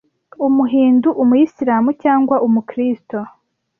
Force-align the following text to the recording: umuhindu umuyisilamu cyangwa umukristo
umuhindu 0.47 1.09
umuyisilamu 1.21 1.89
cyangwa 2.03 2.35
umukristo 2.47 3.17